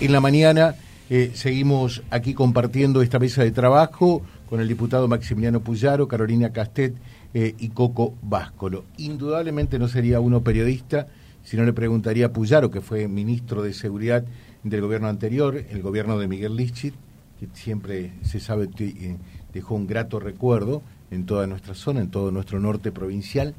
[0.00, 0.74] en la mañana
[1.08, 6.94] eh, seguimos aquí compartiendo esta mesa de trabajo con el diputado Maximiliano Puyaro, Carolina Castet
[7.32, 8.84] eh, y Coco Váscolo.
[8.98, 11.08] Indudablemente no sería uno periodista
[11.44, 14.24] si no le preguntaría a Puyaro, que fue ministro de Seguridad
[14.64, 16.94] del gobierno anterior, el gobierno de Miguel Lichit,
[17.38, 19.16] que siempre se sabe eh,
[19.54, 23.54] dejó un grato recuerdo en toda nuestra zona, en todo nuestro norte provincial.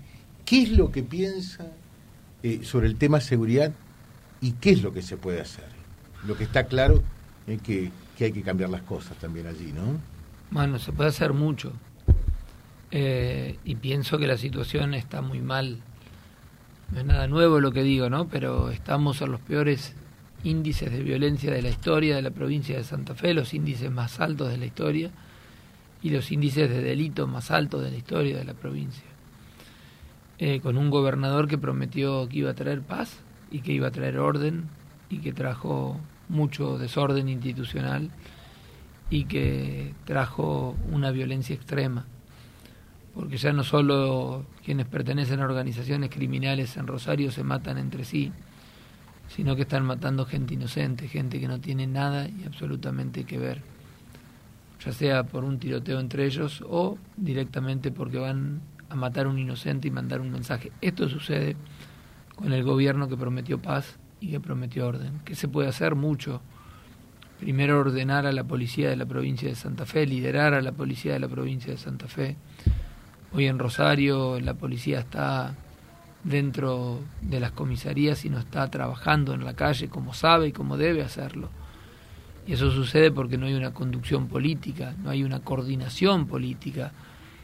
[0.46, 1.68] ¿Qué es lo que piensa
[2.62, 3.74] sobre el tema seguridad
[4.40, 5.77] y qué es lo que se puede hacer?
[6.28, 7.02] Lo que está claro
[7.48, 7.90] es que,
[8.20, 9.98] hay que cambiar las cosas también allí, ¿no?
[10.52, 11.72] Bueno, se puede hacer mucho.
[12.92, 15.78] Eh, y pienso que la situación está muy mal.
[16.92, 18.28] No es nada nuevo lo que digo, ¿no?
[18.28, 19.94] Pero estamos en los peores
[20.44, 24.20] índices de violencia de la historia de la provincia de Santa Fe, los índices más
[24.20, 25.12] altos de la historia
[26.02, 29.04] y los índices de delito más altos de la historia de la provincia.
[30.40, 33.18] Eh, con un gobernador que prometió que iba a traer paz
[33.50, 34.66] y que iba a traer orden
[35.10, 35.98] y que trajo
[36.30, 38.12] mucho desorden institucional
[39.10, 42.06] y que trajo una violencia extrema.
[43.14, 48.32] Porque ya no solo quienes pertenecen a organizaciones criminales en Rosario se matan entre sí,
[49.30, 53.62] sino que están matando gente inocente, gente que no tiene nada y absolutamente que ver,
[54.86, 59.40] ya sea por un tiroteo entre ellos o directamente porque van a matar a un
[59.40, 60.72] inocente y mandar un mensaje.
[60.82, 61.56] Esto sucede
[62.36, 65.22] con el gobierno que prometió paz y que prometió orden.
[65.26, 65.96] ¿Qué se puede hacer?
[65.96, 66.42] Mucho.
[67.40, 71.14] Primero ordenar a la policía de la provincia de Santa Fe, liderar a la policía
[71.14, 72.36] de la provincia de Santa Fe.
[73.32, 75.56] Hoy en Rosario la policía está
[76.24, 80.78] dentro de las comisarías y no está trabajando en la calle como sabe y como
[80.78, 81.50] debe hacerlo.
[82.48, 86.92] Y eso sucede porque no hay una conducción política, no hay una coordinación política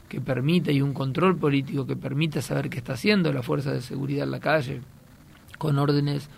[0.10, 3.82] que permita y un control político que permita saber qué está haciendo la fuerza de
[3.82, 4.82] seguridad en la calle,
[5.58, 6.30] con órdenes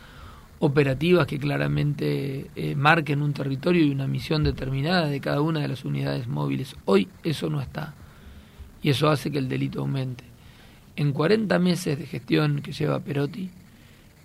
[0.59, 5.67] operativas que claramente eh, marquen un territorio y una misión determinada de cada una de
[5.67, 6.75] las unidades móviles.
[6.85, 7.93] Hoy eso no está
[8.81, 10.23] y eso hace que el delito aumente.
[10.95, 13.49] En 40 meses de gestión que lleva Perotti,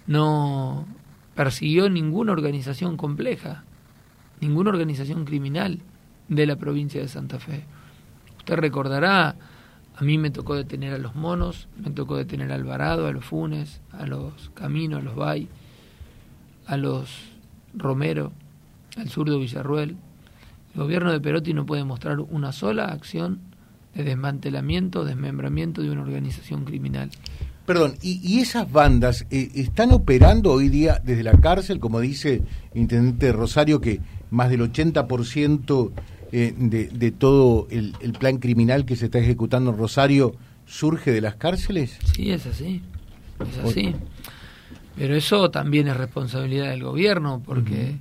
[0.06, 0.86] no
[1.34, 3.64] persiguió ninguna organización compleja,
[4.40, 5.80] ninguna organización criminal
[6.28, 7.64] de la provincia de Santa Fe.
[8.38, 9.36] Usted recordará,
[9.96, 13.24] a mí me tocó detener a los monos, me tocó detener a Alvarado, a los
[13.24, 15.48] Funes, a los Caminos, a los Bay,
[16.66, 17.10] a los
[17.74, 18.32] Romero,
[18.96, 19.96] al zurdo Villarruel.
[20.74, 23.40] El gobierno de Perotti no puede mostrar una sola acción
[23.94, 27.10] de desmantelamiento, desmembramiento de una organización criminal.
[27.66, 32.42] Perdón, ¿y, esas bandas eh, están operando hoy día desde la cárcel, como dice
[32.74, 34.00] el Intendente Rosario, que
[34.30, 35.92] más del 80%
[36.32, 40.34] eh, de, de, todo el, el, plan criminal que se está ejecutando en Rosario
[40.66, 41.98] surge de las cárceles?
[42.12, 42.82] Sí, es así,
[43.40, 43.94] es así.
[44.96, 47.96] Pero eso también es responsabilidad del gobierno, porque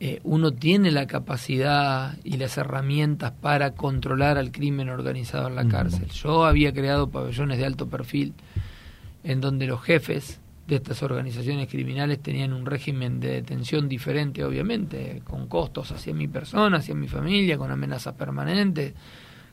[0.00, 5.66] eh, uno tiene la capacidad y las herramientas para controlar al crimen organizado en la
[5.66, 6.08] cárcel.
[6.10, 8.34] Yo había creado pabellones de alto perfil
[9.22, 15.22] en donde los jefes de estas organizaciones criminales tenían un régimen de detención diferente, obviamente,
[15.24, 18.94] con costos hacia mi persona, hacia mi familia, con amenazas permanentes,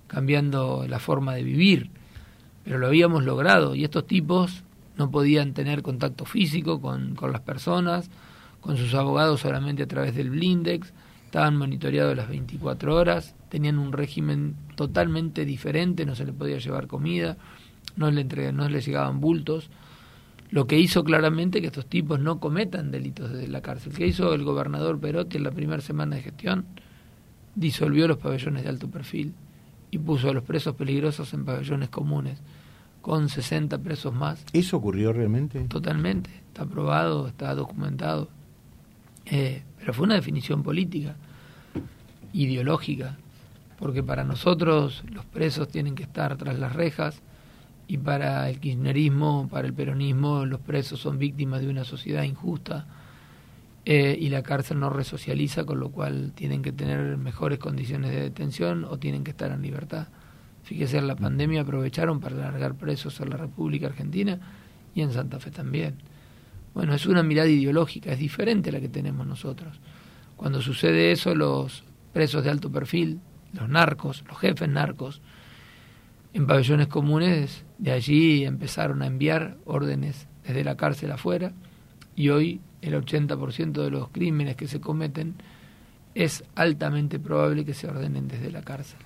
[0.07, 1.89] cambiando la forma de vivir.
[2.63, 4.63] Pero lo habíamos logrado y estos tipos
[5.01, 8.11] no podían tener contacto físico con, con las personas,
[8.59, 10.93] con sus abogados solamente a través del blindex,
[11.25, 16.85] estaban monitoreados las 24 horas, tenían un régimen totalmente diferente, no se le podía llevar
[16.85, 17.35] comida,
[17.95, 18.23] no le,
[18.53, 19.71] no le llegaban bultos,
[20.51, 23.93] lo que hizo claramente que estos tipos no cometan delitos desde la cárcel.
[23.93, 26.65] ¿Qué hizo el gobernador Perotti en la primera semana de gestión?
[27.55, 29.33] Disolvió los pabellones de alto perfil
[29.89, 32.39] y puso a los presos peligrosos en pabellones comunes
[33.01, 34.43] con 60 presos más.
[34.53, 35.59] ¿Eso ocurrió realmente?
[35.61, 38.29] Totalmente, está aprobado, está documentado.
[39.25, 41.15] Eh, pero fue una definición política,
[42.33, 43.17] ideológica,
[43.79, 47.21] porque para nosotros los presos tienen que estar tras las rejas
[47.87, 52.85] y para el kirchnerismo, para el peronismo, los presos son víctimas de una sociedad injusta
[53.83, 58.21] eh, y la cárcel no resocializa, con lo cual tienen que tener mejores condiciones de
[58.21, 60.07] detención o tienen que estar en libertad.
[60.63, 64.39] Fíjese, en la pandemia aprovecharon para largar presos a la República Argentina
[64.93, 65.95] y en Santa Fe también.
[66.73, 69.79] Bueno, es una mirada ideológica, es diferente a la que tenemos nosotros.
[70.37, 73.19] Cuando sucede eso, los presos de alto perfil,
[73.53, 75.21] los narcos, los jefes narcos,
[76.33, 81.51] en pabellones comunes, de allí empezaron a enviar órdenes desde la cárcel afuera
[82.15, 85.35] y hoy el 80% de los crímenes que se cometen
[86.15, 88.99] es altamente probable que se ordenen desde la cárcel.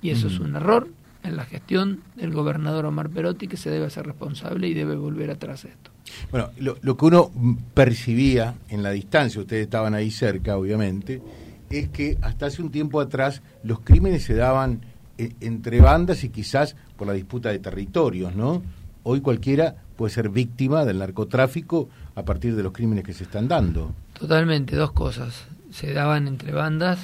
[0.00, 0.88] Y eso es un error
[1.22, 5.30] en la gestión del gobernador Omar Perotti que se debe hacer responsable y debe volver
[5.30, 5.90] atrás esto.
[6.30, 7.30] Bueno, lo, lo, que uno
[7.74, 11.22] percibía en la distancia, ustedes estaban ahí cerca, obviamente,
[11.70, 14.82] es que hasta hace un tiempo atrás los crímenes se daban
[15.18, 18.62] eh, entre bandas y quizás por la disputa de territorios, ¿no?
[19.04, 23.48] Hoy cualquiera puede ser víctima del narcotráfico a partir de los crímenes que se están
[23.48, 23.94] dando.
[24.18, 25.46] Totalmente, dos cosas.
[25.70, 26.98] Se daban entre bandas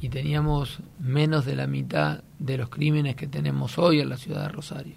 [0.00, 4.42] y teníamos menos de la mitad de los crímenes que tenemos hoy en la ciudad
[4.42, 4.96] de Rosario.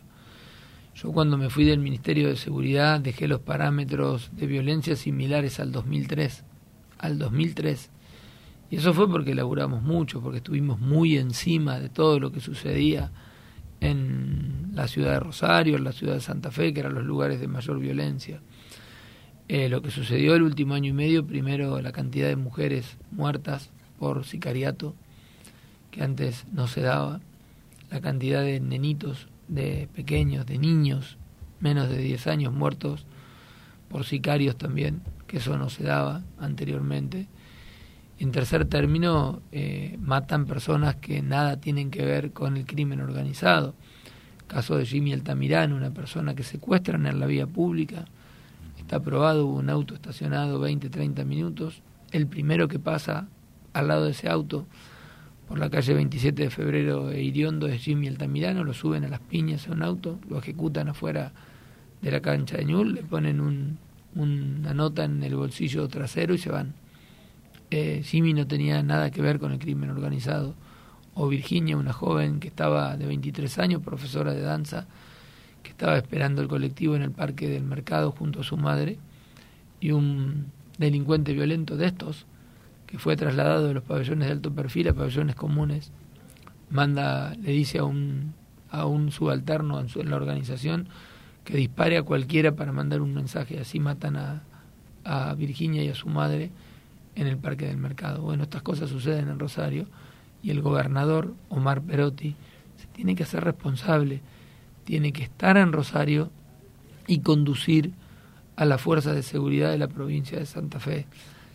[0.95, 5.71] Yo cuando me fui del Ministerio de Seguridad dejé los parámetros de violencia similares al
[5.71, 6.43] 2003,
[6.99, 7.89] al 2003.
[8.69, 13.11] Y eso fue porque laburamos mucho, porque estuvimos muy encima de todo lo que sucedía
[13.81, 17.41] en la ciudad de Rosario, en la ciudad de Santa Fe, que eran los lugares
[17.41, 18.41] de mayor violencia.
[19.49, 23.72] Eh, lo que sucedió el último año y medio, primero la cantidad de mujeres muertas
[23.99, 24.95] por sicariato,
[25.91, 27.19] que antes no se daba,
[27.91, 31.17] la cantidad de nenitos, de pequeños, de niños,
[31.59, 33.05] menos de 10 años muertos
[33.89, 37.27] por sicarios también, que eso no se daba anteriormente.
[38.19, 43.75] En tercer término, eh, matan personas que nada tienen que ver con el crimen organizado.
[44.47, 48.05] Caso de Jimmy Altamirano, una persona que secuestran en la vía pública.
[48.77, 51.81] Está probado, hubo un auto estacionado 20, 30 minutos.
[52.11, 53.27] El primero que pasa
[53.73, 54.65] al lado de ese auto
[55.47, 59.19] por la calle 27 de febrero de Iriondo es Jimmy Altamirano, lo suben a las
[59.19, 61.33] piñas en un auto, lo ejecutan afuera
[62.01, 63.77] de la cancha de Ñul, le ponen un,
[64.15, 66.73] una nota en el bolsillo trasero y se van.
[67.71, 70.55] Eh, Jimmy no tenía nada que ver con el crimen organizado.
[71.15, 74.87] O Virginia, una joven que estaba de 23 años, profesora de danza,
[75.61, 78.97] que estaba esperando el colectivo en el parque del mercado junto a su madre,
[79.79, 80.47] y un
[80.77, 82.25] delincuente violento de estos,
[82.93, 85.91] que fue trasladado de los pabellones de alto perfil a pabellones comunes,
[86.69, 88.35] manda, le dice a un,
[88.69, 90.87] a un subalterno en, la organización
[91.43, 94.43] que dispare a cualquiera para mandar un mensaje, así matan a,
[95.05, 96.51] a Virginia y a su madre
[97.15, 98.21] en el Parque del Mercado.
[98.21, 99.87] Bueno, estas cosas suceden en Rosario
[100.43, 102.35] y el gobernador Omar Perotti
[102.77, 104.21] se tiene que hacer responsable,
[104.83, 106.29] tiene que estar en Rosario
[107.07, 107.93] y conducir
[108.55, 111.07] a la fuerza de seguridad de la provincia de Santa Fe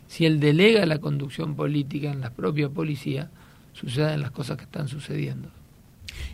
[0.08, 3.31] si él delega la conducción política en la propia policía,
[3.72, 5.49] suceden las cosas que están sucediendo.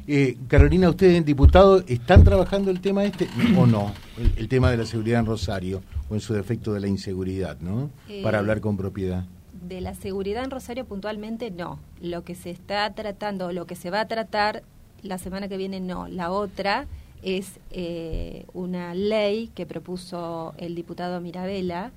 [0.07, 3.29] Eh, Carolina, ustedes, diputados, ¿están trabajando el tema este
[3.59, 3.93] o no?
[4.37, 7.91] El, tema de la seguridad en Rosario, o en su defecto de la inseguridad, ¿no?
[8.09, 9.25] Eh, Para hablar con propiedad.
[9.67, 11.79] De la seguridad en Rosario puntualmente no.
[12.01, 14.63] Lo que se está tratando, lo que se va a tratar
[15.03, 16.07] la semana que viene no.
[16.09, 16.87] La otra
[17.23, 21.93] es eh, una ley que propuso el diputado Mirabella,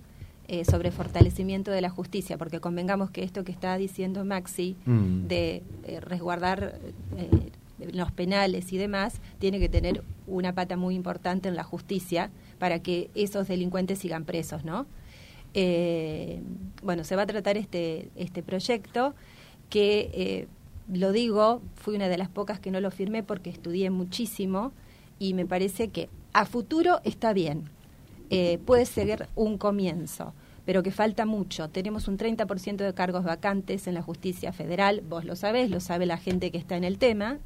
[0.49, 5.27] eh, sobre fortalecimiento de la justicia, porque convengamos que esto que está diciendo Maxi mm.
[5.27, 6.79] de eh, resguardar
[7.17, 7.51] eh,
[7.91, 12.79] los penales y demás, tiene que tener una pata muy importante en la justicia para
[12.79, 14.85] que esos delincuentes sigan presos, ¿no?
[16.83, 19.15] bueno, se va a tratar este, este proyecto
[19.71, 20.47] que,
[20.87, 24.71] lo digo, fui una de las pocas que no lo firmé porque estudié muchísimo
[25.17, 27.71] y me parece que a futuro está bien,
[28.29, 30.33] eh, puede ser un comienzo,
[30.65, 31.69] pero que falta mucho.
[31.69, 36.05] Tenemos un 30% de cargos vacantes en la justicia federal, vos lo sabés, lo sabe
[36.05, 37.39] la gente que está en el tema,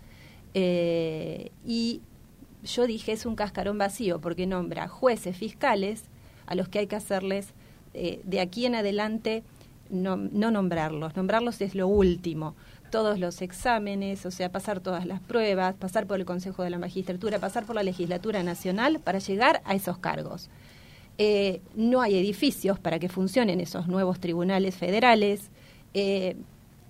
[0.53, 2.01] eh, y
[2.63, 6.03] yo dije es un cascarón vacío porque nombra jueces fiscales
[6.45, 7.53] a los que hay que hacerles
[7.93, 9.43] eh, de aquí en adelante
[9.89, 12.55] no, no nombrarlos, nombrarlos es lo último
[12.91, 16.77] todos los exámenes, o sea, pasar todas las pruebas, pasar por el Consejo de la
[16.77, 20.49] Magistratura, pasar por la Legislatura Nacional para llegar a esos cargos.
[21.17, 25.49] Eh, no hay edificios para que funcionen esos nuevos tribunales federales
[25.93, 26.35] eh,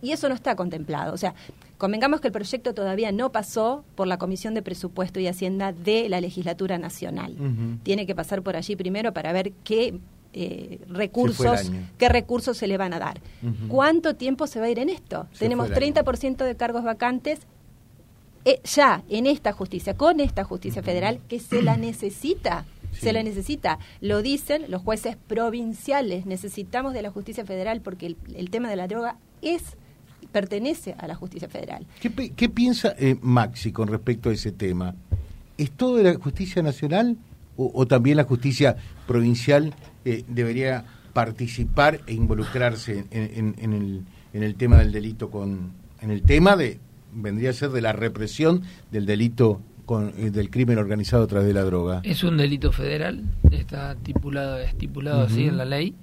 [0.01, 1.13] y eso no está contemplado.
[1.13, 1.33] O sea,
[1.77, 6.09] convengamos que el proyecto todavía no pasó por la Comisión de Presupuesto y Hacienda de
[6.09, 7.35] la Legislatura Nacional.
[7.83, 9.99] Tiene que pasar por allí primero para ver qué
[10.33, 13.19] eh, recursos, qué recursos se le van a dar.
[13.67, 15.27] ¿Cuánto tiempo se va a ir en esto?
[15.37, 17.39] Tenemos 30% de cargos vacantes
[18.45, 22.65] eh, ya en esta justicia, con esta justicia federal, que se la necesita.
[22.91, 23.79] Se la necesita.
[24.01, 26.25] Lo dicen los jueces provinciales.
[26.25, 29.77] Necesitamos de la justicia federal porque el, tema de la droga es
[30.31, 31.85] pertenece a la justicia federal.
[31.99, 34.95] ¿Qué, piensa eh, Maxi con respecto a ese tema?
[35.57, 37.17] ¿Es todo de la justicia nacional
[37.57, 44.77] o también la justicia provincial eh, debería participar e involucrarse en, el, en el tema
[44.79, 46.79] del delito con en el tema de
[47.13, 51.53] vendría a ser de la represión del delito con, del crimen organizado a través de
[51.53, 51.99] la droga.
[52.03, 55.95] Es un delito federal, está estipulado, estipulado así en la ley.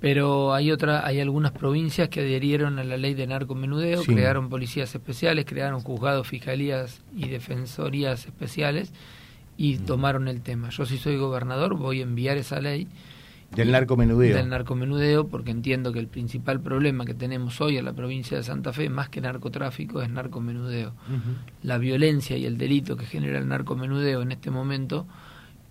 [0.00, 4.92] pero hay otra, hay algunas provincias que adherieron a la ley de narcomenudeo, crearon policías
[4.92, 8.92] especiales, crearon juzgados, fiscalías y defensorías especiales
[9.56, 10.70] y tomaron el tema.
[10.70, 12.88] Yo si soy gobernador voy a enviar esa ley
[13.50, 14.36] del narcomenudeo.
[14.36, 18.42] Del narcomenudeo, porque entiendo que el principal problema que tenemos hoy en la provincia de
[18.42, 20.92] Santa Fe, más que narcotráfico, es narcomenudeo.
[21.62, 25.06] La violencia y el delito que genera el narcomenudeo en este momento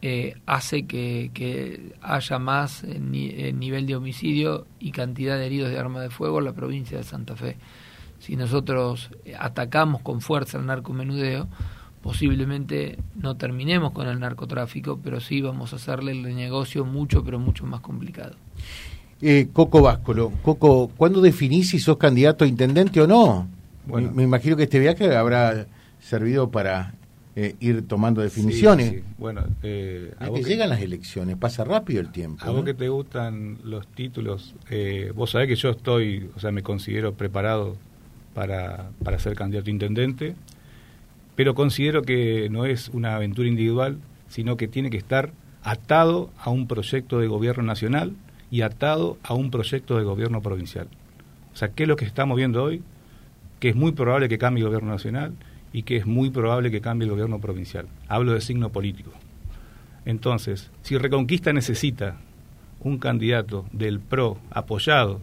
[0.02, 6.10] eh, hace que, haya más nivel de homicidio y cantidad de heridos de arma de
[6.10, 7.58] fuego en la provincia de Santa Fe.
[8.20, 11.48] Si nosotros atacamos con fuerza el narcomenudeo,
[12.08, 17.38] posiblemente no terminemos con el narcotráfico, pero sí vamos a hacerle el negocio mucho, pero
[17.38, 18.38] mucho más complicado.
[19.22, 23.50] Eh, Coco Váscolo, Coco, ¿cuándo definís si sos candidato a intendente o no?
[23.86, 25.68] Bueno, me, imagino que este viaje habrá
[26.00, 26.94] servido para
[27.36, 29.04] eh, ir tomando definiciones.
[29.18, 32.46] Bueno, eh, que, llegan las elecciones, pasa rápido el tiempo.
[32.46, 36.54] A vos que te gustan los títulos, eh, vos sabés que yo estoy, o sea,
[36.54, 37.76] me considero preparado
[38.34, 40.36] para, para ser candidato a intendente
[41.38, 46.50] pero considero que no es una aventura individual, sino que tiene que estar atado a
[46.50, 48.16] un proyecto de gobierno nacional
[48.50, 50.88] y atado a un proyecto de gobierno provincial.
[51.54, 52.82] O sea, ¿qué es lo que estamos viendo hoy?
[53.60, 55.34] Que es muy probable que cambie el gobierno nacional
[55.72, 57.86] y que es muy probable que cambie el gobierno provincial.
[58.08, 59.12] Hablo de signo político.
[60.06, 62.16] Entonces, si Reconquista necesita
[62.80, 65.22] un candidato del PRO apoyado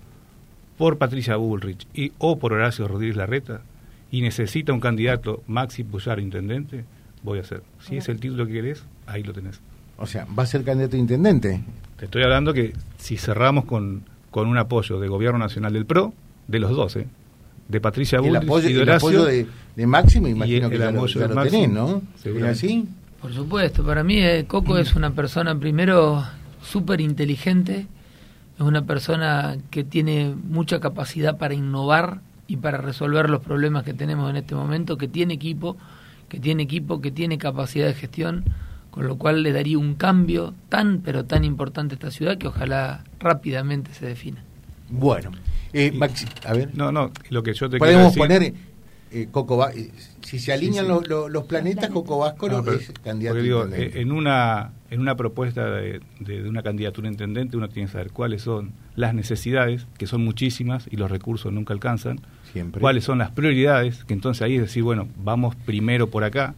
[0.79, 3.63] por Patricia Bullrich y o por Horacio Rodríguez Larreta,
[4.15, 6.85] y necesita un candidato Maxi Puyar intendente,
[7.25, 7.65] voy a hacer.
[7.81, 9.61] Si es el título que querés, ahí lo tenés.
[9.97, 11.65] O sea, ¿va a ser candidato a intendente?
[11.99, 16.15] Te estoy hablando que si cerramos con, con un apoyo de Gobierno Nacional del PRO,
[16.47, 17.09] de los dos, ¿eh?
[17.67, 21.07] de Patricia Bull y de Horacio, el apoyo de, de Máximo, imagino que el lo,
[21.43, 22.01] tenés, ¿no?
[22.23, 22.87] ¿Es así?
[23.21, 26.23] Por supuesto, para mí eh, Coco es una persona primero
[26.63, 27.89] súper inteligente,
[28.55, 33.95] es una persona que tiene mucha capacidad para innovar y para resolver los problemas que
[33.95, 35.77] tenemos en este momento, que tiene equipo,
[36.29, 38.45] que tiene equipo, que tiene capacidad de gestión,
[38.91, 42.49] con lo cual le daría un cambio tan, pero tan importante a esta ciudad que
[42.49, 44.45] ojalá rápidamente se defina.
[44.89, 45.33] Bueno,
[45.73, 45.93] eh,
[46.45, 46.71] a ver.
[46.75, 48.55] No, no, lo que yo te Podemos poner
[49.15, 53.93] eh, Coco eh, si se alinean Los, planetas, Coco Vasco no, es candidato digo, eh,
[53.95, 58.13] en una en una propuesta de, de, una candidatura a intendente uno tiene que saber
[58.13, 62.21] cuáles son las necesidades, que son muchísimas y los recursos nunca alcanzan,
[62.53, 62.81] Siempre.
[62.81, 66.55] cuáles son las prioridades, que entonces ahí es decir, bueno, vamos primero por acá,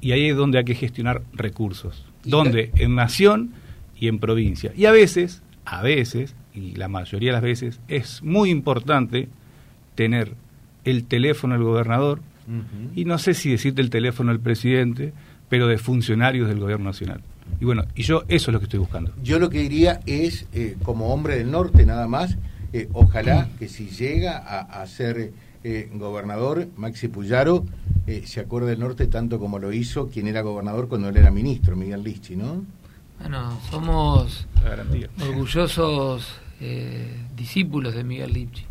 [0.00, 3.52] y ahí es donde hay que gestionar recursos, donde en nación
[3.98, 4.72] y en provincia.
[4.74, 9.28] Y a veces, a veces, y la mayoría de las veces, es muy importante
[9.94, 10.32] tener
[10.84, 12.20] el teléfono del gobernador,
[12.94, 15.14] y no sé si decirte el teléfono del presidente,
[15.48, 17.20] pero de funcionarios del gobierno nacional.
[17.60, 19.12] Y bueno, y yo eso es lo que estoy buscando.
[19.22, 22.36] Yo lo que diría es, eh, como hombre del norte nada más,
[22.72, 25.32] eh, ojalá que si llega a, ser
[25.62, 27.64] eh, gobernador, Maxi Puyaro
[28.26, 31.74] se acuerde del norte tanto como lo hizo quien era gobernador cuando él era ministro,
[31.74, 32.64] Miguel Lichi, ¿no?
[33.20, 34.46] Bueno, somos
[35.22, 36.34] orgullosos
[37.34, 38.66] discípulos de Miguel Lichi.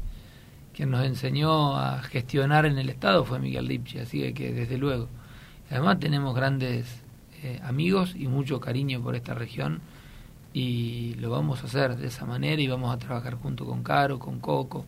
[0.74, 5.08] Quien nos enseñó a gestionar en el Estado fue Miguel Lipchi, así que desde luego.
[5.70, 7.03] Además tenemos grandes
[7.44, 9.82] eh, amigos y mucho cariño por esta región
[10.54, 14.18] y lo vamos a hacer de esa manera y vamos a trabajar junto con Caro,
[14.18, 14.86] con Coco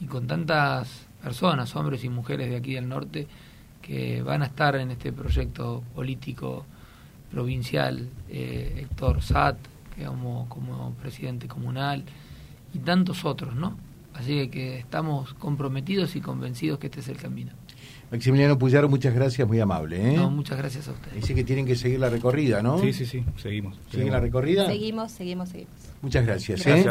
[0.00, 3.26] y con tantas personas, hombres y mujeres de aquí del norte
[3.82, 6.64] que van a estar en este proyecto político
[7.32, 9.56] provincial, eh, Héctor Sat,
[9.96, 12.04] que como, como presidente comunal
[12.74, 13.76] y tantos otros, ¿no?
[14.14, 17.52] Así que estamos comprometidos y convencidos que este es el camino.
[18.10, 20.12] Maximiliano Puyaro, muchas gracias, muy amable.
[20.12, 20.16] ¿eh?
[20.16, 21.12] No, muchas gracias a usted.
[21.12, 22.78] Dice que tienen que seguir la recorrida, ¿no?
[22.80, 23.78] Sí, sí, sí, seguimos.
[23.90, 24.66] ¿Siguen la recorrida?
[24.66, 25.72] Seguimos, seguimos, seguimos.
[26.00, 26.66] Muchas gracias.
[26.66, 26.86] ¿eh?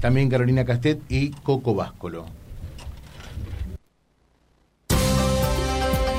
[0.00, 2.26] También Carolina Castet y Coco Váscolo.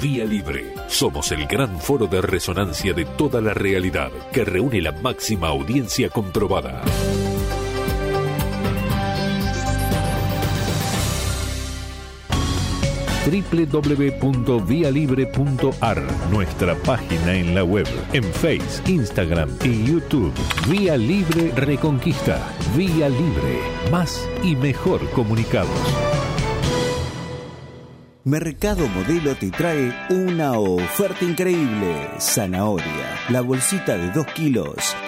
[0.02, 0.74] Vía Libre.
[0.88, 6.10] Somos el gran foro de resonancia de toda la realidad que reúne la máxima audiencia
[6.10, 6.82] comprobada.
[13.30, 20.34] www.vialibre.ar, nuestra página en la web, en Face, Instagram y YouTube.
[20.68, 22.40] Vía Libre Reconquista.
[22.76, 23.60] Vía Libre.
[23.92, 25.70] Más y mejor comunicados.
[28.26, 32.10] Mercado Modelo te trae una oferta increíble.
[32.20, 34.94] Zanahoria, la bolsita de 2 kilos,